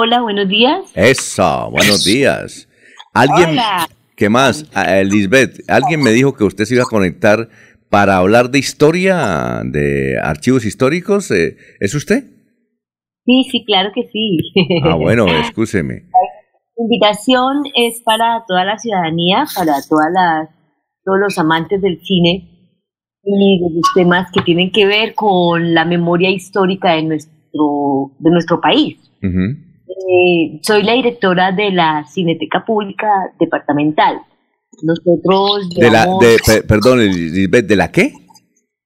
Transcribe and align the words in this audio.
Hola, 0.00 0.20
buenos 0.20 0.48
días. 0.48 0.92
Eso, 0.94 1.70
buenos 1.72 2.04
días. 2.04 2.68
¿Alguien, 3.12 3.50
Hola. 3.50 3.88
¿Qué 4.14 4.28
más? 4.28 4.64
Ah, 4.72 5.00
eh, 5.00 5.04
Lisbeth, 5.04 5.68
alguien 5.68 6.00
me 6.00 6.12
dijo 6.12 6.34
que 6.34 6.44
usted 6.44 6.66
se 6.66 6.74
iba 6.76 6.84
a 6.84 6.86
conectar 6.86 7.48
para 7.90 8.18
hablar 8.18 8.50
de 8.50 8.60
historia, 8.60 9.60
de 9.64 10.16
archivos 10.22 10.64
históricos. 10.64 11.32
eh, 11.32 11.56
¿Es 11.80 11.96
usted? 11.96 12.22
Sí, 13.24 13.42
sí, 13.50 13.64
claro 13.64 13.90
que 13.92 14.04
sí. 14.12 14.38
Ah, 14.84 14.94
bueno, 14.94 15.26
escúcheme. 15.42 16.04
La 16.76 16.84
invitación 16.84 17.64
es 17.74 18.00
para 18.04 18.44
toda 18.46 18.64
la 18.64 18.78
ciudadanía, 18.78 19.46
para 19.56 19.82
todas 19.88 20.12
las, 20.12 20.48
todos 21.02 21.18
los 21.18 21.36
amantes 21.38 21.82
del 21.82 22.00
cine 22.04 22.78
y 23.24 23.58
de 23.58 23.74
los 23.74 23.92
temas 23.96 24.30
que 24.30 24.42
tienen 24.42 24.70
que 24.70 24.86
ver 24.86 25.16
con 25.16 25.74
la 25.74 25.84
memoria 25.84 26.30
histórica 26.30 26.92
de 26.92 27.02
nuestro, 27.02 28.12
de 28.20 28.30
nuestro 28.30 28.60
país. 28.60 28.96
Eh, 30.10 30.58
soy 30.62 30.82
la 30.84 30.94
directora 30.94 31.52
de 31.52 31.70
la 31.70 32.04
Cineteca 32.08 32.64
Pública 32.64 33.06
Departamental. 33.38 34.22
Nosotros 34.82 35.68
De 35.70 35.90
la, 35.90 36.06
de, 36.20 36.36
pe- 36.46 36.62
perdón, 36.62 37.00
Lisbeth, 37.04 37.66
¿de 37.66 37.76
la 37.76 37.90
qué? 37.92 38.12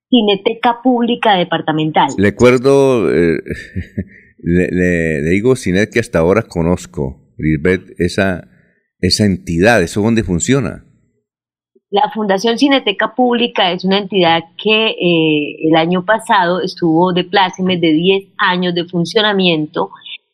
Cineteca 0.09 0.81
Pública 0.83 1.35
Departamental. 1.37 2.09
Recuerdo, 2.19 3.09
eh, 3.13 3.39
le, 4.39 4.69
le- 4.71 5.23
le 5.23 5.31
digo 5.31 5.55
Cinet 5.55 5.91
que 5.93 6.01
hasta 6.01 6.19
ahora 6.19 6.43
conozco, 6.43 7.33
Lisbeth, 7.39 7.95
esa, 7.99 8.49
esa 9.01 9.25
entidad, 9.25 9.81
¿eso 9.83 10.03
dónde 10.03 10.25
funciona? 10.25 10.85
La 11.91 12.11
Fundación 12.15 12.59
Cineteca 12.59 13.15
Pública 13.15 13.71
es 13.73 13.85
una 13.85 13.99
entidad 13.99 14.41
que 14.63 14.89
eh, 14.89 15.69
el 15.69 15.77
año 15.77 16.05
pasado 16.07 16.63
estuvo 16.63 17.13
de 17.13 17.25
plácemes 17.25 17.81
de 17.83 17.93
10 17.93 18.25
años 18.39 18.75
de 18.75 18.87
funcionamiento. 18.87 19.91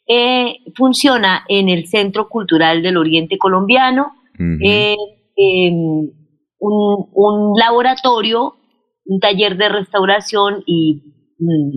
Eh, 0.08 0.60
funciona 0.74 1.44
en 1.48 1.68
el 1.68 1.86
Centro 1.86 2.28
Cultural 2.28 2.82
del 2.82 2.96
Oriente 2.96 3.36
Colombiano, 3.36 4.12
eh, 4.64 4.96
em, 5.36 6.10
un, 6.60 7.08
un 7.12 7.58
laboratorio, 7.58 8.54
un 9.04 9.20
taller 9.20 9.56
de 9.56 9.68
restauración 9.68 10.62
y 10.66 11.02
mm, 11.38 11.76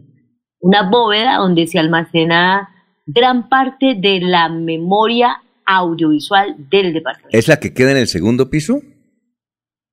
una 0.61 0.89
bóveda 0.89 1.37
donde 1.37 1.67
se 1.67 1.77
almacena 1.77 2.69
gran 3.05 3.49
parte 3.49 3.95
de 3.95 4.21
la 4.21 4.47
memoria 4.47 5.41
audiovisual 5.65 6.55
del 6.69 6.93
departamento. 6.93 7.37
¿Es 7.37 7.47
la 7.47 7.59
que 7.59 7.73
queda 7.73 7.91
en 7.91 7.97
el 7.97 8.07
segundo 8.07 8.49
piso? 8.49 8.79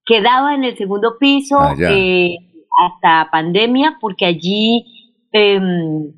quedaba 0.08 0.54
en 0.54 0.64
el 0.64 0.76
segundo 0.76 1.18
piso 1.20 1.58
Ah, 1.60 1.76
eh, 1.78 2.36
hasta 2.80 3.30
pandemia, 3.30 3.98
porque 4.00 4.24
allí 4.24 4.84
em, 5.32 6.12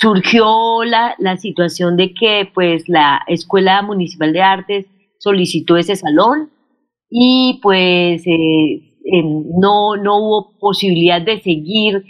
surgió 0.00 0.84
la, 0.84 1.14
la 1.18 1.36
situación 1.36 1.96
de 1.96 2.14
que 2.14 2.48
pues 2.54 2.88
la 2.88 3.20
Escuela 3.26 3.82
Municipal 3.82 4.32
de 4.32 4.42
Artes 4.42 4.86
solicitó 5.18 5.76
ese 5.76 5.96
salón 5.96 6.50
y 7.10 7.58
pues 7.62 8.24
eh, 8.24 8.94
em, 9.04 9.44
no, 9.60 9.96
no 9.96 10.18
hubo 10.18 10.58
posibilidad 10.60 11.20
de 11.20 11.40
seguir 11.40 12.04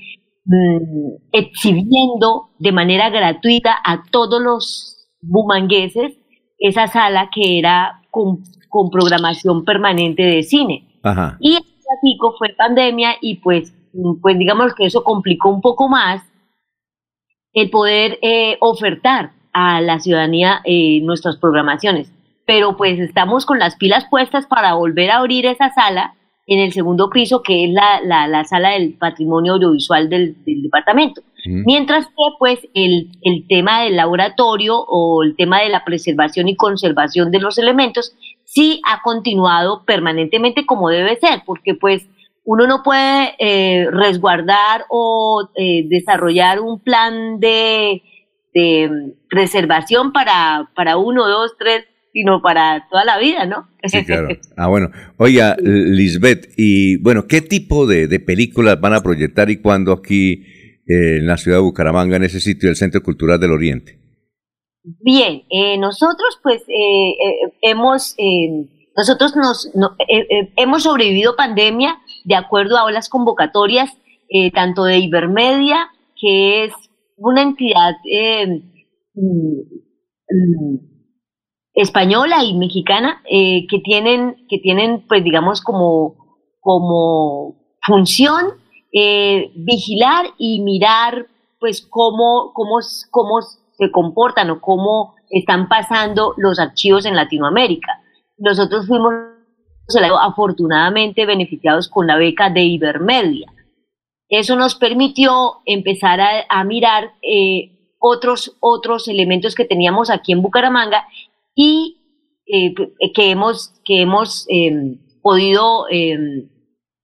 mm, 0.44 1.30
exhibiendo 1.32 2.50
de 2.58 2.72
manera 2.72 3.08
gratuita 3.08 3.78
a 3.82 4.02
todos 4.10 4.42
los 4.42 5.08
bumangueses 5.22 6.14
esa 6.58 6.88
sala 6.88 7.30
que 7.34 7.58
era 7.58 8.02
con, 8.10 8.42
con 8.68 8.90
programación 8.90 9.64
permanente 9.64 10.22
de 10.22 10.42
cine. 10.42 10.88
Ajá. 11.02 11.38
Y 11.40 11.54
el 11.54 11.62
fue 12.38 12.50
pandemia 12.50 13.14
y 13.22 13.36
pues, 13.36 13.72
mm, 13.94 14.20
pues 14.20 14.38
digamos 14.38 14.74
que 14.74 14.84
eso 14.84 15.02
complicó 15.04 15.48
un 15.48 15.62
poco 15.62 15.88
más 15.88 16.22
el 17.52 17.70
poder 17.70 18.18
eh, 18.22 18.56
ofertar 18.60 19.32
a 19.52 19.80
la 19.80 19.98
ciudadanía 19.98 20.60
eh, 20.64 21.00
nuestras 21.02 21.36
programaciones. 21.36 22.12
Pero 22.46 22.76
pues 22.76 22.98
estamos 22.98 23.44
con 23.44 23.58
las 23.58 23.76
pilas 23.76 24.06
puestas 24.08 24.46
para 24.46 24.74
volver 24.74 25.10
a 25.10 25.18
abrir 25.18 25.46
esa 25.46 25.72
sala 25.72 26.14
en 26.46 26.60
el 26.60 26.72
segundo 26.72 27.10
piso, 27.10 27.42
que 27.42 27.64
es 27.64 27.70
la, 27.70 28.00
la, 28.02 28.26
la 28.26 28.44
sala 28.44 28.70
del 28.70 28.94
patrimonio 28.94 29.54
audiovisual 29.54 30.08
del, 30.08 30.42
del 30.44 30.62
departamento. 30.62 31.20
Mientras 31.44 32.06
que, 32.06 32.24
pues, 32.38 32.58
el, 32.74 33.10
el 33.22 33.46
tema 33.48 33.82
del 33.82 33.96
laboratorio 33.96 34.76
o 34.76 35.22
el 35.22 35.36
tema 35.36 35.60
de 35.60 35.68
la 35.68 35.84
preservación 35.84 36.48
y 36.48 36.56
conservación 36.56 37.30
de 37.30 37.38
los 37.38 37.58
elementos 37.58 38.14
sí 38.44 38.80
ha 38.86 39.02
continuado 39.02 39.84
permanentemente 39.84 40.66
como 40.66 40.88
debe 40.88 41.16
ser, 41.16 41.42
porque, 41.46 41.74
pues, 41.74 42.08
uno 42.50 42.66
no 42.66 42.82
puede 42.82 43.34
eh, 43.38 43.90
resguardar 43.90 44.86
o 44.88 45.50
eh, 45.54 45.86
desarrollar 45.86 46.60
un 46.60 46.80
plan 46.82 47.40
de, 47.40 48.00
de 48.54 48.90
preservación 49.28 50.12
para, 50.12 50.70
para 50.74 50.96
uno, 50.96 51.28
dos, 51.28 51.56
tres, 51.58 51.84
sino 52.14 52.40
para 52.40 52.86
toda 52.90 53.04
la 53.04 53.18
vida, 53.18 53.44
¿no? 53.44 53.68
Sí, 53.84 54.02
claro. 54.04 54.28
Ah, 54.56 54.68
bueno. 54.68 54.88
Oiga, 55.18 55.56
Lisbeth, 55.60 56.48
y 56.56 56.96
bueno, 57.02 57.26
¿qué 57.28 57.42
tipo 57.42 57.86
de, 57.86 58.06
de 58.08 58.18
películas 58.18 58.80
van 58.80 58.94
a 58.94 59.02
proyectar 59.02 59.50
y 59.50 59.58
cuándo 59.60 59.92
aquí 59.92 60.42
eh, 60.88 61.18
en 61.18 61.26
la 61.26 61.36
ciudad 61.36 61.58
de 61.58 61.62
Bucaramanga, 61.64 62.16
en 62.16 62.24
ese 62.24 62.40
sitio 62.40 62.70
del 62.70 62.76
Centro 62.76 63.02
Cultural 63.02 63.38
del 63.38 63.52
Oriente? 63.52 63.98
Bien, 65.02 65.42
eh, 65.50 65.76
nosotros 65.76 66.40
pues 66.42 66.62
eh, 66.62 67.10
eh, 67.10 67.52
hemos 67.60 68.14
eh, 68.16 68.48
nosotros 68.96 69.36
nos 69.36 69.70
no- 69.74 69.94
hemos 70.56 70.82
sobrevivido 70.84 71.36
pandemia 71.36 71.98
de 72.28 72.34
acuerdo 72.34 72.78
a 72.78 72.92
las 72.92 73.08
convocatorias 73.08 73.90
eh, 74.28 74.50
tanto 74.52 74.84
de 74.84 74.98
Ibermedia 74.98 75.88
que 76.20 76.64
es 76.64 76.72
una 77.16 77.42
entidad 77.42 77.94
eh, 78.04 78.62
mm, 79.14 79.60
española 81.74 82.44
y 82.44 82.54
mexicana 82.56 83.22
eh, 83.30 83.66
que 83.68 83.78
tienen 83.80 84.46
que 84.48 84.58
tienen 84.58 85.06
pues 85.08 85.24
digamos 85.24 85.62
como 85.62 86.16
como 86.60 87.56
función 87.86 88.58
eh, 88.92 89.52
vigilar 89.54 90.26
y 90.38 90.60
mirar 90.62 91.26
pues 91.60 91.86
cómo, 91.88 92.52
cómo, 92.54 92.78
cómo 93.10 93.40
se 93.42 93.90
comportan 93.90 94.50
o 94.50 94.60
cómo 94.60 95.14
están 95.30 95.68
pasando 95.68 96.34
los 96.36 96.58
archivos 96.58 97.04
en 97.04 97.14
Latinoamérica. 97.14 98.00
Nosotros 98.38 98.86
fuimos 98.86 99.12
afortunadamente 100.20 101.26
beneficiados 101.26 101.88
con 101.88 102.06
la 102.06 102.16
beca 102.16 102.50
de 102.50 102.62
Ibermedia. 102.62 103.52
Eso 104.28 104.56
nos 104.56 104.74
permitió 104.74 105.62
empezar 105.64 106.20
a, 106.20 106.64
mirar 106.64 107.12
eh, 107.22 107.94
otros, 107.98 108.56
otros 108.60 109.08
elementos 109.08 109.54
que 109.54 109.64
teníamos 109.64 110.10
aquí 110.10 110.32
en 110.32 110.42
Bucaramanga 110.42 111.08
y 111.54 111.96
eh, 112.46 112.74
que 113.14 113.30
hemos, 113.30 113.72
que 113.84 114.02
hemos 114.02 114.46
eh, 114.50 114.98
podido 115.22 115.86
eh, 115.90 116.48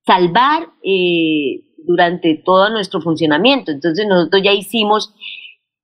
salvar 0.07 0.71
eh, 0.83 1.61
durante 1.87 2.37
todo 2.37 2.71
nuestro 2.71 3.01
funcionamiento. 3.01 3.71
Entonces 3.71 4.07
nosotros 4.07 4.43
ya 4.43 4.53
hicimos 4.53 5.15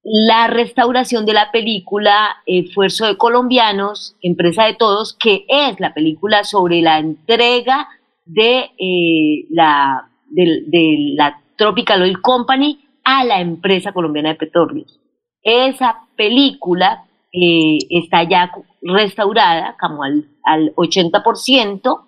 la 0.02 0.46
restauración 0.46 1.26
de 1.26 1.34
la 1.34 1.50
película 1.50 2.36
Esfuerzo 2.46 3.06
de 3.06 3.16
Colombianos, 3.16 4.16
Empresa 4.22 4.64
de 4.64 4.74
Todos, 4.74 5.14
que 5.14 5.44
es 5.48 5.78
la 5.78 5.92
película 5.92 6.44
sobre 6.44 6.80
la 6.80 6.98
entrega 6.98 7.88
de, 8.24 8.70
eh, 8.78 9.46
la, 9.50 10.10
de, 10.30 11.14
la 11.16 11.42
Tropical 11.56 12.02
Oil 12.02 12.20
Company 12.22 12.80
a 13.04 13.24
la 13.24 13.40
empresa 13.40 13.92
colombiana 13.92 14.30
de 14.30 14.36
petróleos. 14.36 14.98
Esa 15.42 16.06
película 16.16 17.04
eh, 17.32 17.78
está 17.90 18.22
ya 18.22 18.50
restaurada 18.82 19.76
como 19.78 20.02
al, 20.02 20.26
al 20.44 20.74
80%, 20.76 22.06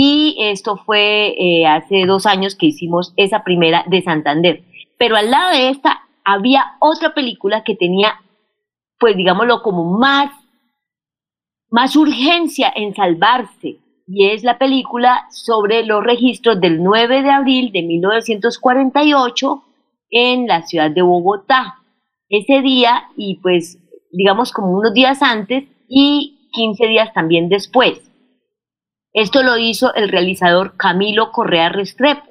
y 0.00 0.36
esto 0.38 0.76
fue 0.76 1.34
eh, 1.38 1.66
hace 1.66 2.04
dos 2.06 2.26
años 2.26 2.54
que 2.54 2.66
hicimos 2.66 3.14
esa 3.16 3.42
primera 3.42 3.84
de 3.88 4.02
Santander. 4.02 4.62
Pero 4.98 5.16
al 5.16 5.30
lado 5.30 5.50
de 5.50 5.70
esta 5.70 6.07
había 6.28 6.76
otra 6.80 7.14
película 7.14 7.64
que 7.64 7.74
tenía, 7.74 8.20
pues 8.98 9.16
digámoslo, 9.16 9.62
como 9.62 9.98
más, 9.98 10.30
más 11.70 11.96
urgencia 11.96 12.70
en 12.74 12.94
salvarse. 12.94 13.78
Y 14.06 14.26
es 14.26 14.44
la 14.44 14.58
película 14.58 15.26
sobre 15.30 15.84
los 15.84 16.04
registros 16.04 16.60
del 16.60 16.82
9 16.82 17.22
de 17.22 17.30
abril 17.30 17.72
de 17.72 17.82
1948 17.82 19.64
en 20.10 20.46
la 20.46 20.62
ciudad 20.62 20.90
de 20.90 21.02
Bogotá. 21.02 21.78
Ese 22.28 22.60
día 22.60 23.08
y 23.16 23.36
pues 23.40 23.78
digamos 24.12 24.52
como 24.52 24.72
unos 24.72 24.92
días 24.92 25.22
antes 25.22 25.64
y 25.88 26.50
15 26.52 26.86
días 26.88 27.12
también 27.14 27.48
después. 27.48 28.10
Esto 29.14 29.42
lo 29.42 29.56
hizo 29.56 29.94
el 29.94 30.10
realizador 30.10 30.76
Camilo 30.76 31.32
Correa 31.32 31.70
Restrepo. 31.70 32.27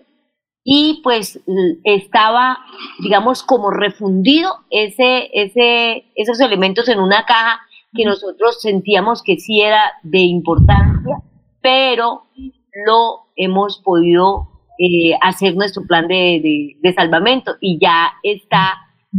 Y 0.70 1.00
pues 1.02 1.40
estaba, 1.86 2.58
digamos, 3.02 3.42
como 3.42 3.72
refundido 3.72 4.52
ese, 4.70 5.30
ese, 5.32 6.12
esos 6.14 6.42
elementos 6.42 6.90
en 6.90 7.00
una 7.00 7.24
caja 7.24 7.62
que 7.96 8.04
nosotros 8.04 8.60
sentíamos 8.60 9.24
que 9.24 9.38
sí 9.38 9.62
era 9.62 9.94
de 10.04 10.20
importancia, 10.20 11.22
pero 11.62 12.24
lo 12.86 13.28
hemos 13.38 13.82
podido 13.82 14.50
eh, 14.78 15.18
hacer 15.22 15.56
nuestro 15.56 15.84
plan 15.88 16.06
de, 16.10 16.42
de, 16.44 16.78
de, 16.82 16.94
salvamento 16.94 17.56
y 17.62 17.80
ya 17.82 18.16
está, 18.22 18.74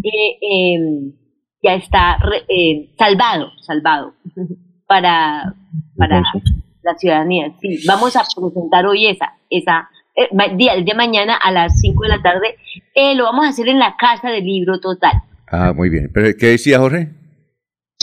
eh, 0.04 0.38
eh, 0.42 1.14
ya 1.62 1.76
está 1.76 2.18
eh, 2.46 2.90
salvado, 2.98 3.52
salvado 3.62 4.12
para, 4.86 5.54
para 5.96 6.22
la 6.82 6.94
ciudadanía. 6.98 7.54
Sí, 7.58 7.78
vamos 7.86 8.16
a 8.16 8.24
presentar 8.36 8.84
hoy 8.84 9.06
esa, 9.06 9.32
esa 9.48 9.88
eh, 10.18 10.56
día, 10.56 10.74
el 10.74 10.84
día 10.84 10.94
de 10.94 10.98
mañana 10.98 11.36
a 11.36 11.52
las 11.52 11.80
5 11.80 12.02
de 12.02 12.08
la 12.08 12.20
tarde. 12.20 12.56
Eh, 12.94 13.14
lo 13.14 13.24
vamos 13.24 13.46
a 13.46 13.50
hacer 13.50 13.68
en 13.68 13.78
la 13.78 13.96
Casa 13.96 14.30
del 14.30 14.44
Libro 14.44 14.80
Total. 14.80 15.12
Ah, 15.46 15.72
muy 15.72 15.88
bien. 15.88 16.10
¿Pero 16.12 16.36
qué 16.36 16.46
decía 16.48 16.80
Jorge? 16.80 17.10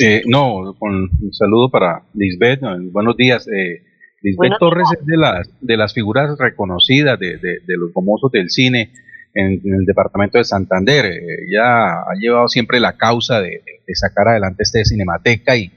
Eh, 0.02 0.24
no, 0.26 0.76
con 0.80 0.94
un 0.94 1.34
saludo 1.34 1.70
para 1.70 2.04
Lisbeth. 2.14 2.62
Buenos 2.92 3.18
días. 3.18 3.46
Eh, 3.48 3.82
Lisbeth 4.22 4.54
Torres 4.60 4.88
es 4.98 5.06
de 5.06 5.18
las, 5.18 5.50
de 5.60 5.78
las 5.78 5.94
figuras 5.94 6.38
reconocidas 6.40 7.20
de, 7.20 7.38
de, 7.38 7.78
los 7.78 7.92
famosos 7.94 8.32
del 8.32 8.50
cine 8.50 8.92
en, 9.34 9.62
el 9.64 9.86
departamento 9.86 10.38
de 10.38 10.46
Santander. 10.46 11.06
ella 11.06 12.02
ha 12.02 12.14
llevado 12.18 12.48
siempre 12.48 12.80
la 12.80 12.98
causa 12.98 13.42
de, 13.42 13.62
sacar 13.94 14.30
adelante 14.30 14.64
este 14.64 14.84
Cinemateca 14.84 15.56
y, 15.58 15.72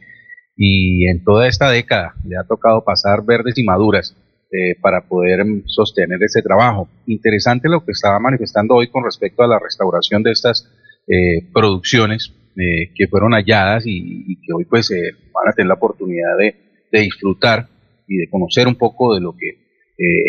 y 0.56 1.08
en 1.08 1.22
toda 1.24 1.46
esta 1.46 1.68
década 1.68 2.14
le 2.24 2.36
ha 2.36 2.44
tocado 2.44 2.84
pasar 2.84 3.24
verdes 3.24 3.58
y 3.58 3.64
maduras 3.64 4.16
eh, 4.50 4.76
para 4.80 5.02
poder 5.02 5.44
sostener 5.66 6.22
ese 6.22 6.40
trabajo. 6.40 6.88
Interesante 7.06 7.68
lo 7.68 7.84
que 7.84 7.92
estaba 7.92 8.18
manifestando 8.18 8.76
hoy 8.76 8.88
con 8.88 9.04
respecto 9.04 9.42
a 9.42 9.46
la 9.46 9.58
restauración 9.58 10.22
de 10.22 10.30
estas 10.32 10.72
eh, 11.06 11.46
producciones 11.52 12.32
eh, 12.56 12.90
que 12.94 13.08
fueron 13.08 13.32
halladas 13.32 13.84
y, 13.84 14.36
que 14.36 14.54
hoy 14.54 14.64
pues 14.64 14.90
van 15.34 15.48
a 15.48 15.52
tener 15.52 15.68
la 15.68 15.74
oportunidad 15.74 16.34
de, 16.38 16.54
disfrutar 16.98 17.68
y 18.06 18.16
de 18.16 18.30
conocer 18.30 18.66
un 18.66 18.76
poco 18.76 19.14
de 19.14 19.20
lo 19.20 19.36
que 19.36 19.68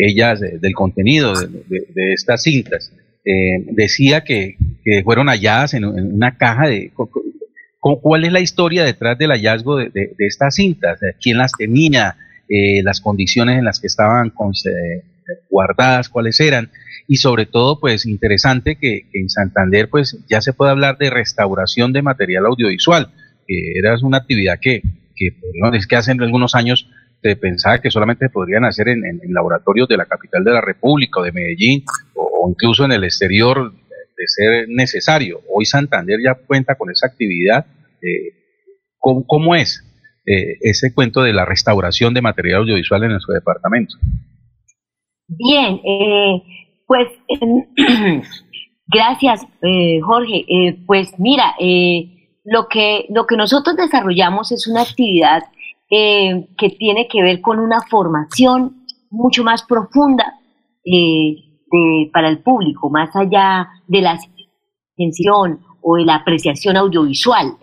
ellas, 0.06 0.40
del 0.40 0.74
contenido 0.74 1.32
de, 1.32 2.12
estas 2.12 2.42
cintas. 2.42 2.92
decía 3.72 4.22
que, 4.22 4.56
fueron 5.02 5.28
halladas 5.28 5.72
en, 5.72 5.86
una 5.86 6.36
caja 6.36 6.68
de 6.68 6.92
¿Cuál 7.80 8.26
es 8.26 8.32
la 8.32 8.40
historia 8.40 8.84
detrás 8.84 9.16
del 9.16 9.30
hallazgo 9.30 9.78
de, 9.78 10.12
estas 10.18 10.56
cintas? 10.56 11.00
¿Quién 11.22 11.38
las 11.38 11.52
tenía? 11.56 12.16
Eh, 12.52 12.82
¿Las 12.82 13.00
condiciones 13.00 13.58
en 13.58 13.64
las 13.64 13.78
que 13.78 13.86
estaban 13.86 14.32
guardadas? 15.48 16.08
¿Cuáles 16.08 16.40
eran? 16.40 16.70
Y 17.06 17.16
sobre 17.16 17.46
todo, 17.46 17.78
pues 17.78 18.06
interesante 18.06 18.76
que, 18.76 19.06
en 19.12 19.30
Santander 19.30 19.88
pues 19.88 20.18
ya 20.28 20.40
se 20.40 20.52
puede 20.52 20.72
hablar 20.72 20.98
de 20.98 21.10
restauración 21.10 21.92
de 21.92 22.02
material 22.02 22.46
audiovisual. 22.46 23.12
que 23.46 23.72
era 23.78 23.96
una 24.02 24.18
actividad 24.18 24.58
que, 24.60 24.82
que 25.14 25.28
es 25.74 25.86
que 25.86 25.96
hace 25.96 26.10
algunos 26.10 26.54
años 26.56 26.90
se 27.22 27.36
pensaba 27.36 27.80
que 27.80 27.90
solamente 27.90 28.30
podrían 28.30 28.64
hacer 28.64 28.88
en, 28.88 29.20
laboratorios 29.28 29.88
de 29.88 29.96
la 29.96 30.06
capital 30.06 30.42
de 30.42 30.52
la 30.52 30.60
República 30.60 31.20
o 31.20 31.22
de 31.22 31.32
Medellín 31.32 31.84
o, 32.14 32.48
incluso 32.50 32.84
en 32.84 32.92
el 32.92 33.04
exterior 33.04 33.72
de 33.72 34.26
ser 34.26 34.68
necesario. 34.68 35.40
Hoy 35.48 35.66
Santander 35.66 36.18
ya 36.20 36.34
cuenta 36.34 36.74
con 36.74 36.90
esa 36.90 37.06
actividad. 37.06 37.66
Eh, 38.02 38.34
¿cómo, 38.98 39.54
es 39.54 39.84
eh, 40.30 40.58
ese 40.60 40.94
cuento 40.94 41.22
de 41.22 41.32
la 41.32 41.44
restauración 41.44 42.14
de 42.14 42.22
material 42.22 42.60
audiovisual 42.60 43.02
en 43.04 43.10
nuestro 43.10 43.34
departamento? 43.34 43.96
Bien, 45.26 45.80
eh, 45.84 46.42
pues 46.86 47.08
gracias 48.86 49.46
Jorge. 50.02 50.44
pues 50.86 51.12
mira, 51.18 51.54
lo, 52.44 52.68
que, 52.68 53.06
lo 53.10 53.26
que 53.26 53.36
nosotros 53.36 53.76
desarrollamos 53.76 54.52
es 54.52 54.66
una 54.68 54.82
actividad 54.82 55.42
que 55.88 56.76
tiene 56.78 57.08
que 57.08 57.22
ver 57.22 57.40
con 57.40 57.58
una 57.58 57.80
formación 57.82 58.84
mucho 59.10 59.42
más 59.42 59.64
profunda 59.64 60.34
para 62.12 62.28
el 62.28 62.38
público, 62.38 62.90
más 62.90 63.14
allá 63.16 63.68
de 63.88 64.00
la 64.00 64.18
atención 64.94 65.60
o 65.82 65.96
de 65.96 66.04
la 66.04 66.16
apreciación 66.16 66.76
audiovisual. 66.76 67.56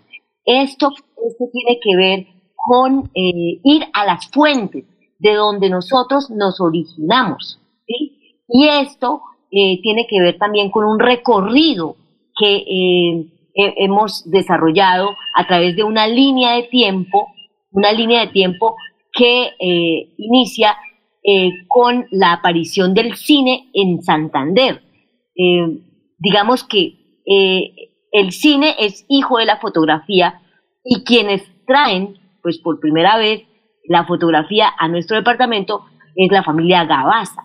Esto, 0.46 0.92
esto 0.92 1.46
tiene 1.52 1.80
que 1.82 1.96
ver 1.96 2.37
con 2.68 3.10
eh, 3.16 3.62
ir 3.64 3.86
a 3.94 4.06
las 4.06 4.30
fuentes 4.30 4.84
de 5.20 5.34
donde 5.36 5.70
nosotros 5.70 6.30
nos 6.30 6.60
originamos. 6.60 7.62
Y 7.88 8.68
esto 8.68 9.22
eh, 9.50 9.80
tiene 9.82 10.06
que 10.06 10.22
ver 10.22 10.38
también 10.38 10.70
con 10.70 10.84
un 10.84 11.00
recorrido 11.00 11.96
que 12.38 12.58
eh, 12.58 13.26
hemos 13.54 14.30
desarrollado 14.30 15.12
a 15.34 15.48
través 15.48 15.78
de 15.78 15.84
una 15.84 16.10
línea 16.10 16.56
de 16.56 16.64
tiempo, 16.64 17.30
una 17.72 17.94
línea 17.94 18.26
de 18.26 18.34
tiempo 18.34 18.76
que 19.14 19.52
inicia 20.18 20.78
con 21.68 22.06
la 22.12 22.34
aparición 22.34 22.94
del 22.94 23.16
cine 23.16 23.70
en 23.74 24.04
Santander. 24.04 24.84
Digamos 26.20 26.64
que 26.64 26.94
el 28.12 28.32
cine 28.32 28.76
es 28.78 29.06
hijo 29.10 29.40
de 29.40 29.46
la 29.46 29.58
fotografía 29.58 30.42
y 30.84 31.04
quienes 31.04 31.42
traen, 31.66 32.18
pues 32.48 32.60
por 32.60 32.80
primera 32.80 33.18
vez, 33.18 33.44
la 33.90 34.06
fotografía 34.06 34.70
a 34.80 34.88
nuestro 34.88 35.18
departamento 35.18 35.82
es 36.16 36.32
la 36.32 36.44
familia 36.44 36.86
Gabaza. 36.86 37.44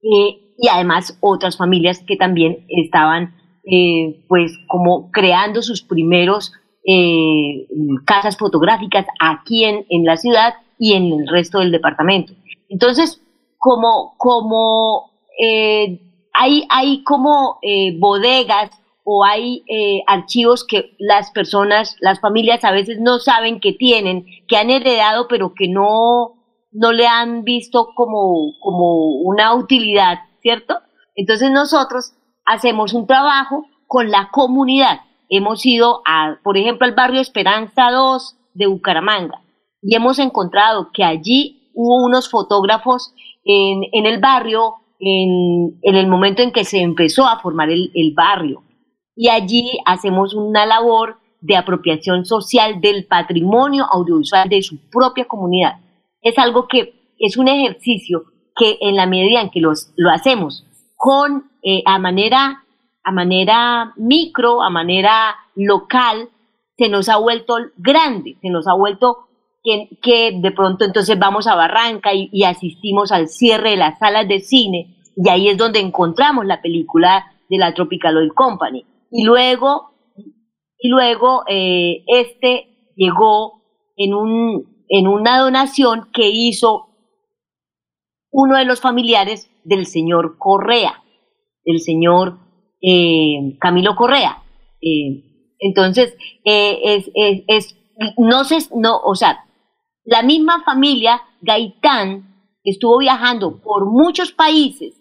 y 0.00 0.68
además 0.70 1.18
otras 1.20 1.56
familias 1.56 2.04
que 2.06 2.16
también 2.16 2.64
estaban, 2.68 3.34
pues 4.28 4.56
como 4.68 5.10
creando 5.10 5.62
sus 5.62 5.82
primeros 5.82 6.52
casas 8.04 8.36
fotográficas 8.36 9.04
aquí 9.18 9.64
en, 9.64 9.84
en 9.88 10.04
la 10.04 10.16
ciudad 10.16 10.54
y 10.78 10.92
en 10.92 11.06
el 11.12 11.26
resto 11.26 11.58
del 11.58 11.72
departamento. 11.72 12.34
Entonces, 12.68 13.20
como, 13.58 14.14
como 14.16 15.10
eh, 15.42 16.00
hay, 16.32 16.64
hay 16.68 17.02
como 17.02 17.58
eh, 17.62 17.98
bodegas 17.98 18.70
o 19.04 19.24
hay 19.24 19.62
eh, 19.68 20.02
archivos 20.06 20.64
que 20.64 20.96
las 20.98 21.30
personas, 21.30 21.96
las 22.00 22.20
familias 22.20 22.64
a 22.64 22.72
veces 22.72 22.98
no 23.00 23.18
saben 23.18 23.60
que 23.60 23.72
tienen, 23.72 24.26
que 24.48 24.56
han 24.56 24.70
heredado, 24.70 25.28
pero 25.28 25.52
que 25.54 25.68
no, 25.68 26.34
no 26.72 26.92
le 26.92 27.06
han 27.06 27.44
visto 27.44 27.90
como, 27.94 28.54
como 28.60 29.20
una 29.20 29.54
utilidad, 29.54 30.20
¿cierto? 30.40 30.78
Entonces 31.14 31.50
nosotros 31.50 32.14
hacemos 32.44 32.94
un 32.94 33.06
trabajo 33.06 33.66
con 33.86 34.10
la 34.10 34.30
comunidad. 34.32 35.00
Hemos 35.28 35.64
ido, 35.64 36.02
a, 36.06 36.38
por 36.42 36.56
ejemplo, 36.56 36.86
al 36.86 36.94
barrio 36.94 37.20
Esperanza 37.20 37.90
2 37.90 38.36
de 38.54 38.66
Bucaramanga 38.66 39.44
y 39.82 39.94
hemos 39.94 40.18
encontrado 40.18 40.90
que 40.92 41.04
allí 41.04 41.70
hubo 41.74 42.04
unos 42.04 42.30
fotógrafos 42.30 43.14
en, 43.44 43.82
en 43.92 44.06
el 44.06 44.18
barrio 44.18 44.74
en, 44.98 45.78
en, 45.82 45.96
el 45.96 46.06
momento 46.06 46.42
en 46.42 46.52
que 46.52 46.64
se 46.64 46.80
empezó 46.80 47.26
a 47.26 47.40
formar 47.40 47.70
el, 47.70 47.90
el 47.94 48.14
barrio. 48.14 48.63
Y 49.16 49.28
allí 49.28 49.78
hacemos 49.86 50.34
una 50.34 50.66
labor 50.66 51.18
de 51.40 51.56
apropiación 51.56 52.24
social 52.24 52.80
del 52.80 53.06
patrimonio 53.06 53.86
audiovisual 53.90 54.48
de 54.48 54.62
su 54.62 54.78
propia 54.90 55.26
comunidad. 55.26 55.80
Es 56.22 56.38
algo 56.38 56.66
que 56.68 57.14
es 57.18 57.36
un 57.36 57.48
ejercicio 57.48 58.24
que 58.56 58.78
en 58.80 58.96
la 58.96 59.06
medida 59.06 59.40
en 59.40 59.50
que 59.50 59.60
los, 59.60 59.92
lo 59.96 60.10
hacemos 60.10 60.66
con 60.96 61.50
eh, 61.62 61.82
a 61.86 61.98
manera 61.98 62.64
a 63.04 63.12
manera 63.12 63.92
micro, 63.96 64.62
a 64.62 64.70
manera 64.70 65.36
local, 65.54 66.30
se 66.76 66.88
nos 66.88 67.08
ha 67.08 67.18
vuelto 67.18 67.56
grande, 67.76 68.36
se 68.40 68.48
nos 68.48 68.66
ha 68.66 68.74
vuelto 68.74 69.28
que, 69.62 70.32
de 70.34 70.50
pronto 70.50 70.84
entonces 70.84 71.18
vamos 71.18 71.46
a 71.46 71.54
Barranca 71.54 72.10
y, 72.12 72.44
asistimos 72.44 73.12
al 73.12 73.28
cierre 73.28 73.70
de 73.70 73.76
las 73.76 73.98
salas 73.98 74.26
de 74.26 74.40
cine 74.40 74.96
y 75.16 75.28
ahí 75.28 75.48
es 75.48 75.56
donde 75.56 75.80
encontramos 75.80 76.44
la 76.44 76.60
película 76.60 77.26
de 77.48 77.58
la 77.58 77.72
Tropical 77.72 78.16
Oil 78.16 78.34
Company. 78.34 78.84
Y 79.16 79.22
luego, 79.22 79.92
y 80.76 80.88
luego 80.88 81.44
eh, 81.46 82.02
este 82.08 82.92
llegó 82.96 83.62
en, 83.94 84.12
un, 84.12 84.84
en 84.88 85.06
una 85.06 85.38
donación 85.38 86.10
que 86.12 86.30
hizo 86.30 86.88
uno 88.32 88.56
de 88.56 88.64
los 88.64 88.80
familiares 88.80 89.48
del 89.62 89.86
señor 89.86 90.36
Correa, 90.36 91.04
el 91.64 91.78
señor 91.78 92.40
eh, 92.82 93.56
Camilo 93.60 93.94
Correa. 93.94 94.42
Eh, 94.82 95.52
entonces, 95.60 96.16
es, 96.42 97.08
es, 97.14 97.44
es, 97.46 97.76
no 98.18 98.42
sé, 98.42 98.58
no, 98.74 98.98
o 98.98 99.14
sea, 99.14 99.44
la 100.02 100.24
misma 100.24 100.64
familia 100.64 101.22
Gaitán 101.40 102.50
estuvo 102.64 102.98
viajando 102.98 103.62
por 103.62 103.86
muchos 103.86 104.32
países 104.32 105.00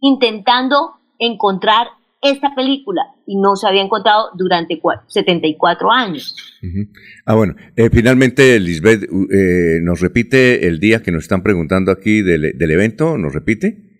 intentando 0.00 0.94
encontrar 1.20 2.01
esta 2.22 2.54
película 2.54 3.02
y 3.26 3.36
no 3.36 3.56
se 3.56 3.66
había 3.66 3.82
encontrado 3.82 4.30
durante 4.34 4.80
74 5.08 5.90
años. 5.90 6.36
Ah, 7.26 7.34
bueno, 7.34 7.54
eh, 7.76 7.90
finalmente, 7.92 8.58
Lisbeth, 8.60 9.02
eh, 9.02 9.80
¿nos 9.82 10.00
repite 10.00 10.68
el 10.68 10.78
día 10.78 11.02
que 11.02 11.10
nos 11.10 11.24
están 11.24 11.42
preguntando 11.42 11.90
aquí 11.90 12.22
del, 12.22 12.54
evento? 12.70 13.18
¿Nos 13.18 13.34
repite? 13.34 13.90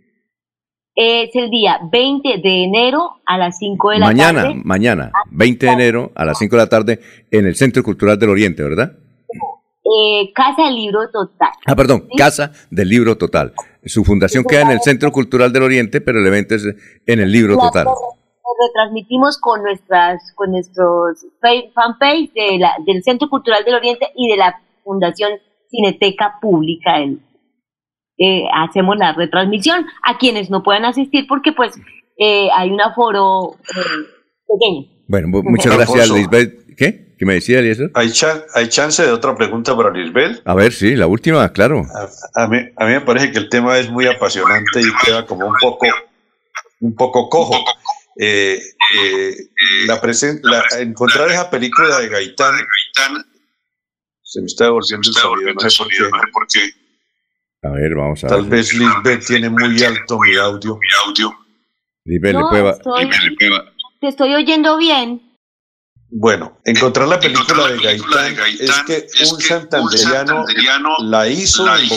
Es 0.94 1.34
el 1.34 1.50
día 1.50 1.80
20 1.90 2.28
de 2.42 2.64
enero 2.64 3.22
a 3.26 3.38
las 3.38 3.58
5 3.58 3.90
de 3.90 3.98
la 3.98 4.06
tarde. 4.06 4.16
Mañana, 4.16 4.62
mañana, 4.64 5.12
20 5.32 5.66
de 5.66 5.72
enero 5.72 6.12
a 6.14 6.24
las 6.24 6.38
5 6.38 6.54
de 6.54 6.62
la 6.62 6.68
tarde 6.68 7.00
en 7.30 7.46
el 7.46 7.56
Centro 7.56 7.82
Cultural 7.82 8.18
del 8.18 8.30
Oriente, 8.30 8.62
¿verdad? 8.62 9.01
Eh, 9.94 10.32
Casa 10.32 10.64
del 10.64 10.76
Libro 10.76 11.10
Total. 11.10 11.50
Ah, 11.66 11.76
perdón, 11.76 12.08
Casa 12.16 12.52
del 12.70 12.88
Libro 12.88 13.18
Total. 13.18 13.52
Su 13.84 14.04
fundación 14.04 14.44
queda 14.44 14.62
en 14.62 14.70
el 14.70 14.80
Centro 14.80 15.12
Cultural 15.12 15.52
del 15.52 15.64
Oriente, 15.64 16.00
pero 16.00 16.20
el 16.20 16.26
evento 16.26 16.54
es 16.54 16.64
en 16.64 17.20
el 17.20 17.30
Libro 17.30 17.58
Total. 17.58 17.86
retransmitimos 18.68 19.38
con 19.38 19.62
nuestras 19.62 20.32
con 20.34 20.52
nuestros 20.52 21.26
fanpage 21.40 22.32
de 22.32 22.58
la, 22.58 22.74
del 22.86 23.02
Centro 23.02 23.28
Cultural 23.28 23.64
del 23.64 23.74
Oriente 23.74 24.06
y 24.16 24.30
de 24.30 24.36
la 24.36 24.62
Fundación 24.84 25.32
Cineteca 25.68 26.38
Pública. 26.40 26.98
Eh, 28.18 28.44
hacemos 28.54 28.96
la 28.96 29.12
retransmisión 29.14 29.84
a 30.04 30.16
quienes 30.16 30.48
no 30.48 30.62
puedan 30.62 30.84
asistir 30.84 31.26
porque 31.28 31.52
pues 31.52 31.74
eh, 32.18 32.48
hay 32.54 32.70
un 32.70 32.80
aforo 32.80 33.56
eh, 33.62 33.80
pequeño. 34.48 34.86
Bueno, 35.08 35.28
muchas 35.28 35.76
gracias, 35.76 36.10
Lisbeth. 36.10 36.76
¿Qué? 36.76 37.11
¿Qué 37.22 37.26
me 37.26 37.34
decía, 37.34 37.60
Eliezer? 37.60 37.92
¿Hay, 37.94 38.12
¿Hay 38.52 38.68
chance 38.68 39.00
de 39.00 39.12
otra 39.12 39.36
pregunta 39.36 39.76
para 39.76 39.92
Lisbeth? 39.92 40.42
A 40.44 40.54
ver, 40.56 40.72
sí, 40.72 40.96
la 40.96 41.06
última, 41.06 41.52
claro. 41.52 41.86
A, 42.34 42.48
mí, 42.48 42.58
a 42.76 42.84
mí 42.84 42.92
me 42.94 43.00
parece 43.02 43.30
que 43.30 43.38
el 43.38 43.48
tema 43.48 43.78
es 43.78 43.88
muy 43.88 44.08
apasionante 44.08 44.80
y 44.80 45.06
queda 45.06 45.24
como 45.24 45.46
un 45.46 45.54
poco, 45.60 45.86
un 46.80 46.96
poco 46.96 47.28
cojo. 47.28 47.64
Eh, 48.18 48.60
eh, 48.96 49.36
la 49.86 50.00
la, 50.42 50.64
encontrar 50.80 51.30
esa 51.30 51.48
película 51.48 52.00
de 52.00 52.08
Gaitán, 52.08 52.56
se 54.24 54.40
me 54.40 54.46
está 54.46 54.64
devolviendo 54.64 55.08
el 55.08 55.14
sonido, 55.70 56.10
no 56.10 56.18
sé 56.18 56.26
por 56.32 56.46
qué. 56.48 56.70
A 57.62 57.70
ver, 57.70 57.94
vamos 57.94 58.24
a 58.24 58.26
Tal 58.26 58.46
vez 58.46 58.74
Lisbeth 58.74 59.24
tiene 59.24 59.48
muy 59.48 59.80
alto 59.84 60.18
mi 60.18 60.34
audio. 60.34 60.76
Mi 60.76 60.88
audio. 61.06 61.38
Lisbeth, 62.04 62.34
le 62.34 62.40
puede... 62.50 62.74
Te 64.00 64.08
estoy 64.08 64.34
oyendo 64.34 64.76
bien. 64.76 65.31
Bueno, 66.14 66.58
encontrar 66.66 67.08
la 67.08 67.18
película 67.18 67.68
de 67.68 67.78
Gaitán, 67.78 68.36
es 68.60 68.82
que 68.86 69.06
un 69.30 69.40
santanderiano, 69.40 70.44
la 71.00 71.26
hizo, 71.26 71.66
en, 71.74 71.88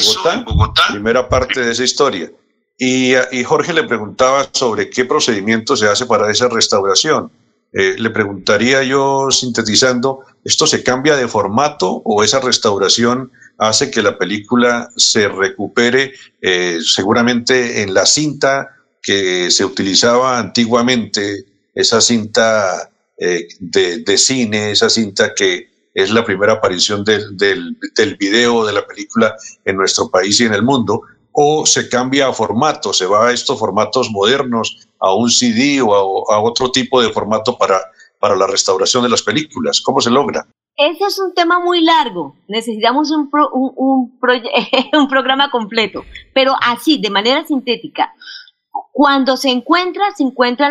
Bogotá, 0.46 0.84
primera 0.92 1.28
parte 1.28 1.60
de 1.60 1.74
esa 1.74 1.84
historia. 1.84 2.32
Y, 2.78 3.14
Jorge 3.44 3.74
le 3.74 3.84
preguntaba 3.84 4.48
sobre 4.54 4.90
qué 4.90 5.04
procedimiento 5.04 5.76
se 5.76 5.90
hace 5.90 6.06
para 6.06 6.32
esa 6.32 6.48
restauración. 6.48 7.30
Eh, 7.74 7.96
le 7.98 8.10
preguntaría 8.10 8.84
yo, 8.84 9.28
sintetizando, 9.32 10.22
¿esto 10.46 10.66
se 10.66 10.82
cambia 10.82 11.18
de 11.18 11.28
formato 11.28 12.02
o 12.06 12.24
esa 12.24 12.40
restauración 12.40 13.34
hace 13.58 13.92
que 13.92 14.02
la 14.02 14.18
película 14.18 14.90
se 14.96 15.28
recupere 15.28 16.14
eh, 16.42 16.80
seguramente 16.82 17.82
en 17.82 17.94
la 17.94 18.06
cinta 18.06 18.78
que 19.02 19.52
se 19.52 19.66
utilizaba 19.66 20.40
antiguamente, 20.40 21.44
esa 21.74 22.00
cinta 22.00 22.90
eh, 23.18 23.48
de, 23.60 24.18
cine, 24.18 24.72
esa 24.72 24.90
cinta 24.90 25.34
que 25.34 25.70
es 25.94 26.12
la 26.12 26.26
primera 26.26 26.54
aparición 26.54 27.04
del, 27.04 27.38
del, 27.38 27.78
del 27.96 28.16
video 28.18 28.66
de 28.66 28.74
la 28.74 28.86
película 28.86 29.36
en 29.64 29.78
nuestro 29.78 30.10
país 30.10 30.40
y 30.40 30.46
en 30.46 30.54
el 30.54 30.64
mundo, 30.64 31.02
o 31.32 31.66
se 31.66 31.90
cambia 31.90 32.28
a 32.28 32.34
formato, 32.34 32.94
se 32.94 33.06
va 33.06 33.28
a 33.28 33.34
estos 33.34 33.60
formatos 33.60 34.10
modernos, 34.10 34.88
a 35.00 35.14
un 35.14 35.30
CD 35.30 35.82
o 35.82 36.32
a, 36.32 36.42
otro 36.42 36.72
tipo 36.72 37.02
de 37.02 37.12
formato 37.12 37.58
para, 37.58 37.80
para 38.20 38.36
la 38.36 38.48
restauración 38.48 39.04
de 39.04 39.10
las 39.10 39.22
películas. 39.22 39.82
¿Cómo 39.82 40.00
se 40.00 40.10
logra? 40.10 40.48
Ese 40.78 41.06
es 41.06 41.20
un 41.20 41.34
tema 41.34 41.60
muy 41.60 41.82
largo. 41.82 42.36
Necesitamos 42.48 43.12
un, 43.12 43.30
un, 43.54 44.18
un, 44.94 45.08
programa 45.08 45.50
completo, 45.52 46.04
pero 46.34 46.54
así, 46.62 46.98
de 46.98 47.10
manera 47.10 47.46
sintética. 47.46 48.14
Cuando 48.92 49.38
se 49.38 49.50
encuentra, 49.50 50.12
se 50.16 50.24
encuentra 50.24 50.70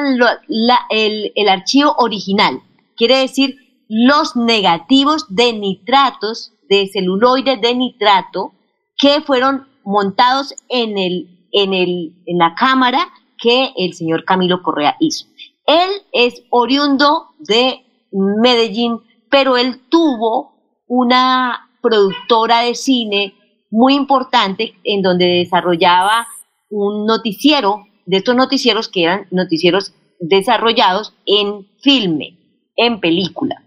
el, 0.90 1.48
archivo 1.48 1.94
original. 1.98 2.62
Quiere 2.96 3.18
decir 3.18 3.56
los 3.88 4.36
negativos 4.36 5.26
de 5.28 5.52
nitratos, 5.52 6.52
de 6.68 6.88
celuloide 6.92 7.56
de 7.58 7.74
nitrato, 7.74 8.52
que 8.96 9.20
fueron 9.20 9.68
montados 9.84 10.54
en, 10.68 10.96
el, 10.96 11.48
en, 11.52 11.74
el, 11.74 12.14
en 12.26 12.38
la 12.38 12.54
cámara 12.54 13.10
que 13.38 13.72
el 13.76 13.94
señor 13.94 14.24
Camilo 14.24 14.62
Correa 14.62 14.96
hizo. 15.00 15.26
Él 15.66 15.90
es 16.12 16.42
oriundo 16.50 17.28
de 17.38 17.84
Medellín, 18.12 19.00
pero 19.30 19.56
él 19.56 19.82
tuvo 19.88 20.54
una 20.86 21.70
productora 21.82 22.60
de 22.60 22.74
cine 22.74 23.34
muy 23.70 23.94
importante 23.94 24.74
en 24.84 25.02
donde 25.02 25.26
desarrollaba 25.26 26.26
un 26.70 27.06
noticiero, 27.06 27.86
de 28.06 28.18
estos 28.18 28.34
noticieros 28.34 28.88
que 28.88 29.04
eran 29.04 29.26
noticieros 29.30 29.94
desarrollados 30.20 31.14
en 31.26 31.66
filme, 31.82 32.38
en 32.76 33.00
película. 33.00 33.64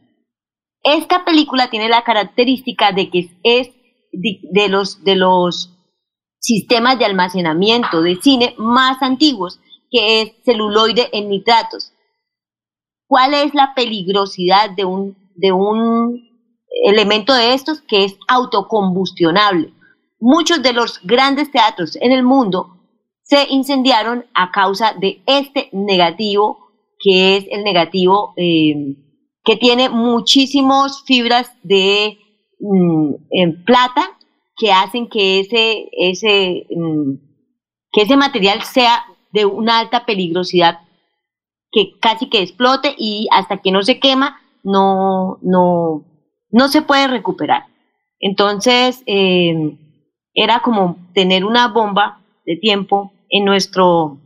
Esta 0.84 1.26
película 1.26 1.70
tiene 1.70 1.90
la 1.90 2.04
característica 2.04 2.92
de 2.92 3.10
que 3.10 3.30
es 3.44 3.72
de 4.12 4.70
los, 4.70 5.04
de 5.04 5.16
los 5.16 5.74
sistemas 6.40 6.98
de 6.98 7.06
almacenamiento 7.06 8.02
de 8.02 8.16
cine 8.22 8.56
más 8.58 9.02
antiguos, 9.02 9.60
que 9.90 10.22
es 10.22 10.32
celuloide 10.46 11.10
en 11.12 11.30
nitratos. 11.30 11.94
¿Cuál 13.08 13.34
es 13.34 13.54
la 13.54 13.74
peligrosidad 13.76 14.70
de 14.72 14.86
un, 14.86 15.18
de 15.36 15.52
un 15.52 16.22
elemento 16.86 17.34
de 17.34 17.54
estos 17.54 17.82
que 17.82 18.06
es 18.06 18.18
autocombustionable? 18.28 19.74
Muchos 20.20 20.62
de 20.62 20.74
los 20.74 21.00
grandes 21.04 21.52
teatros 21.52 21.96
en 21.98 22.12
el 22.12 22.24
mundo 22.24 22.77
se 23.28 23.46
incendiaron 23.50 24.26
a 24.34 24.52
causa 24.52 24.94
de 24.94 25.22
este 25.26 25.70
negativo, 25.74 26.70
que 27.00 27.38
es 27.38 27.46
el 27.52 27.64
negativo 27.64 28.34
eh, 28.38 28.96
que 29.44 29.58
tiene 29.58 29.90
muchísimas 29.90 31.04
fibras 31.06 31.52
de 31.64 32.18
mm, 32.60 33.64
plata 33.66 34.18
que 34.56 34.72
hacen 34.72 35.08
que 35.10 35.42
ese, 35.42 35.90
ese, 35.92 36.68
mm, 36.70 37.16
que 37.92 38.02
ese 38.04 38.16
material 38.16 38.64
sea 38.64 39.06
de 39.34 39.46
una 39.46 39.80
alta 39.80 40.06
peligrosidad, 40.06 40.80
que 41.72 42.00
casi 42.00 42.30
que 42.30 42.42
explote 42.42 42.96
y 42.98 43.28
hasta 43.32 43.58
que 43.58 43.72
no 43.72 43.84
se 43.84 44.00
quema, 44.00 44.40
no, 44.64 45.38
no, 45.42 46.06
no 46.50 46.68
se 46.70 46.82
puede 46.82 47.08
recuperar. 47.08 47.66
Entonces, 48.20 49.04
eh, 49.06 49.78
era 50.34 50.62
como 50.62 50.98
tener 51.14 51.44
una 51.44 51.68
bomba 51.68 52.22
de 52.46 52.56
tiempo 52.56 53.12
en 53.30 53.46
nuestro, 53.46 54.20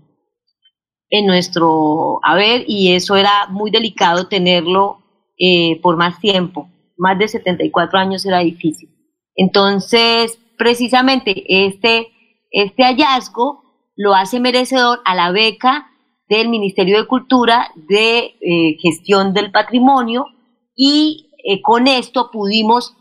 en 1.10 1.26
nuestro 1.26 2.20
haber 2.24 2.66
y 2.68 2.94
eso 2.94 3.16
era 3.16 3.48
muy 3.50 3.72
delicado 3.72 4.28
tenerlo 4.28 5.00
eh, 5.38 5.80
por 5.82 5.98
más 5.98 6.20
tiempo. 6.20 6.70
Más 6.98 7.18
de 7.18 7.28
74 7.28 8.00
años 8.00 8.26
era 8.26 8.40
difícil. 8.40 8.90
Entonces, 9.36 10.40
precisamente 10.58 11.44
este, 11.48 12.10
este 12.52 12.84
hallazgo 12.84 13.64
lo 13.96 14.14
hace 14.14 14.40
merecedor 14.40 15.00
a 15.06 15.16
la 15.16 15.32
beca 15.32 15.92
del 16.30 16.50
Ministerio 16.50 16.98
de 16.98 17.08
Cultura 17.08 17.72
de 17.76 18.36
eh, 18.40 18.78
Gestión 18.82 19.34
del 19.34 19.52
Patrimonio 19.52 20.26
y 20.76 21.32
eh, 21.44 21.62
con 21.62 21.88
esto 21.88 22.30
pudimos 22.32 22.96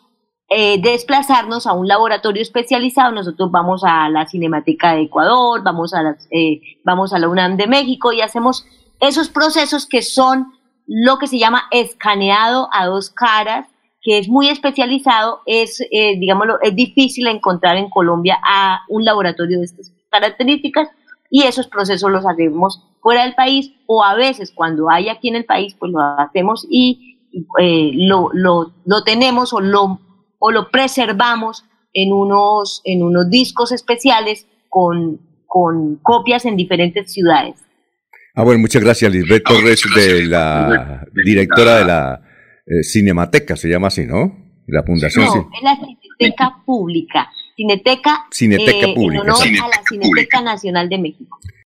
eh, 0.50 0.80
desplazarnos 0.82 1.66
a 1.66 1.72
un 1.72 1.88
laboratorio 1.88 2.42
especializado. 2.42 3.12
Nosotros 3.12 3.50
vamos 3.50 3.82
a 3.84 4.08
la 4.10 4.26
Cinemateca 4.26 4.94
de 4.94 5.02
Ecuador, 5.02 5.62
vamos 5.62 5.94
a, 5.94 6.02
las, 6.02 6.28
vamos 6.84 7.12
a 7.12 7.18
la 7.18 7.28
UNAM 7.28 7.56
de 7.56 7.66
México 7.66 8.12
y 8.12 8.20
hacemos 8.20 8.66
esos 9.00 9.30
procesos 9.30 9.86
que 9.86 10.02
son 10.02 10.52
lo 10.86 11.18
que 11.18 11.28
se 11.28 11.38
llama 11.38 11.62
escaneado 11.70 12.68
a 12.72 12.86
dos 12.86 13.10
caras 13.10 13.66
que 14.02 14.18
es 14.18 14.28
muy 14.28 14.48
especializado, 14.48 15.40
es, 15.46 15.80
eh, 15.90 16.18
digámoslo, 16.18 16.58
es 16.62 16.74
difícil 16.74 17.26
encontrar 17.26 17.76
en 17.76 17.90
Colombia 17.90 18.38
a 18.42 18.80
un 18.88 19.04
laboratorio 19.04 19.58
de 19.58 19.64
estas 19.64 19.92
características 20.10 20.88
y 21.30 21.42
esos 21.42 21.68
procesos 21.68 22.10
los 22.10 22.26
hacemos 22.26 22.82
fuera 23.00 23.24
del 23.24 23.34
país 23.34 23.72
o 23.86 24.02
a 24.02 24.14
veces 24.14 24.52
cuando 24.52 24.90
hay 24.90 25.08
aquí 25.08 25.28
en 25.28 25.36
el 25.36 25.44
país, 25.44 25.74
pues 25.78 25.92
lo 25.92 26.00
hacemos 26.00 26.66
y 26.68 27.18
eh, 27.58 27.92
lo, 27.94 28.30
lo, 28.32 28.72
lo, 28.84 29.04
tenemos 29.04 29.52
o 29.52 29.60
lo, 29.60 30.00
o 30.40 30.50
lo 30.50 30.70
preservamos 30.70 31.64
en 31.92 32.12
unos, 32.12 32.82
en 32.84 33.04
unos 33.04 33.30
discos 33.30 33.70
especiales 33.70 34.46
con, 34.68 35.20
con 35.46 35.96
copias 36.02 36.44
en 36.46 36.56
diferentes 36.56 37.12
ciudades. 37.12 37.54
Ah, 38.34 38.42
bueno, 38.42 38.60
muchas 38.60 38.82
gracias, 38.82 39.12
Lisbeth 39.12 39.44
Torres, 39.44 39.82
de 39.94 40.26
la 40.26 41.04
directora 41.24 41.78
de 41.78 41.84
la 41.84 42.22
eh, 42.66 42.82
Cinemateca, 42.82 43.56
se 43.56 43.68
llama 43.68 43.88
así, 43.88 44.06
¿no? 44.06 44.50
La 44.66 44.82
fundación. 44.82 45.26
No, 45.26 45.50
es 45.52 45.62
la 45.62 45.76
Cineteca 45.76 46.62
Pública. 46.64 47.28
Cineteca, 47.56 48.26
Cineteca 48.30 48.86
eh, 48.86 48.94
Pública. 48.94 49.24
En 49.24 49.30
honor 49.30 49.64
a 49.64 49.68
la 49.68 49.82
Cineteca 49.86 50.40
Nacional 50.40 50.88
de 50.88 50.98
México. 50.98 51.38